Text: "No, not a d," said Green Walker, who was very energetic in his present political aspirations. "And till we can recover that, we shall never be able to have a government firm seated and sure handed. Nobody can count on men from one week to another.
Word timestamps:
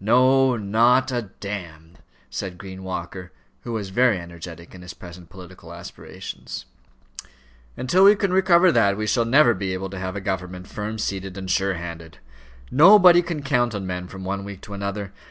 "No, 0.00 0.56
not 0.56 1.12
a 1.12 1.28
d," 1.38 1.66
said 2.30 2.56
Green 2.56 2.82
Walker, 2.82 3.32
who 3.64 3.72
was 3.74 3.90
very 3.90 4.18
energetic 4.18 4.74
in 4.74 4.80
his 4.80 4.94
present 4.94 5.28
political 5.28 5.74
aspirations. 5.74 6.64
"And 7.76 7.86
till 7.86 8.04
we 8.04 8.16
can 8.16 8.32
recover 8.32 8.72
that, 8.72 8.96
we 8.96 9.06
shall 9.06 9.26
never 9.26 9.52
be 9.52 9.74
able 9.74 9.90
to 9.90 9.98
have 9.98 10.16
a 10.16 10.22
government 10.22 10.68
firm 10.68 10.96
seated 10.98 11.36
and 11.36 11.50
sure 11.50 11.74
handed. 11.74 12.16
Nobody 12.70 13.20
can 13.20 13.42
count 13.42 13.74
on 13.74 13.86
men 13.86 14.08
from 14.08 14.24
one 14.24 14.42
week 14.42 14.62
to 14.62 14.72
another. 14.72 15.12